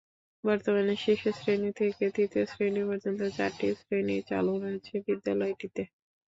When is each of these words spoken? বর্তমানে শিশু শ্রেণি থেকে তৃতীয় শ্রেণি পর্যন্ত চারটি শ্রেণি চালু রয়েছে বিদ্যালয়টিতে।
বর্তমানে 0.43 0.93
শিশু 0.97 1.29
শ্রেণি 1.37 1.69
থেকে 1.79 2.05
তৃতীয় 2.09 2.45
শ্রেণি 2.51 2.81
পর্যন্ত 2.89 3.21
চারটি 3.37 3.67
শ্রেণি 3.79 4.15
চালু 4.29 4.53
রয়েছে 4.63 4.93
বিদ্যালয়টিতে। 5.05 5.83